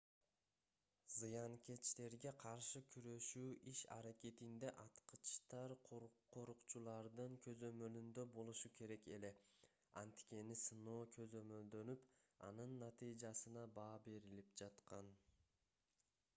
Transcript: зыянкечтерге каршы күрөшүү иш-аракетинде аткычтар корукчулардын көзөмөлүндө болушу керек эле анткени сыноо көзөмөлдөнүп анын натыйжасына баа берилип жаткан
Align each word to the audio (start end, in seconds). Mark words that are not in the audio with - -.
зыянкечтерге 1.15 2.31
каршы 2.43 2.79
күрөшүү 2.93 3.49
иш-аракетинде 3.71 4.71
аткычтар 4.83 5.73
корукчулардын 5.89 7.37
көзөмөлүндө 7.49 8.25
болушу 8.39 8.71
керек 8.79 9.05
эле 9.19 9.31
анткени 10.03 10.59
сыноо 10.63 10.99
көзөмөлдөнүп 11.19 12.09
анын 12.49 12.75
натыйжасына 12.87 13.69
баа 13.79 13.95
берилип 14.11 14.51
жаткан 14.65 15.15